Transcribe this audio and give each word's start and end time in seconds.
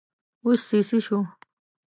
اوس 0.45 0.59
سيي 0.69 0.97
شو! 1.05 1.17